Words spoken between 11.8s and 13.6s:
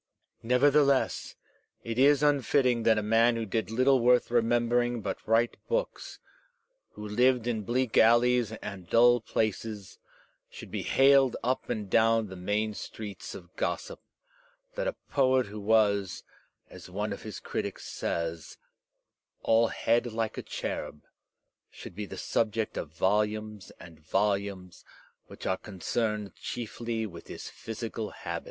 down the main streets of